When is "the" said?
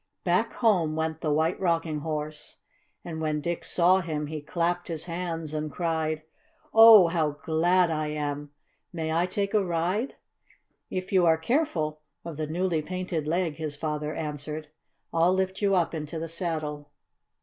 1.21-1.31, 12.37-12.47, 16.17-16.27